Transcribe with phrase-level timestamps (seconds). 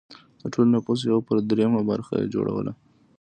[0.41, 2.71] د ټول نفوس یو پر درېیمه برخه یې جوړوله.